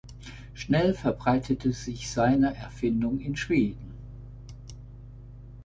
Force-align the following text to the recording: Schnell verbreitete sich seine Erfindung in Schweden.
Schnell 0.55 0.95
verbreitete 0.95 1.73
sich 1.73 2.09
seine 2.09 2.55
Erfindung 2.57 3.19
in 3.19 3.35
Schweden. 3.35 3.93